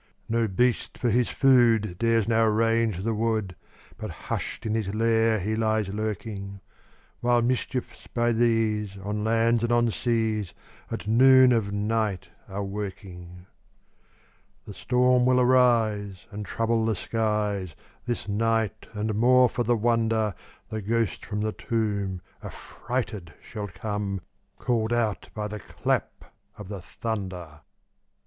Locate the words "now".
2.27-2.43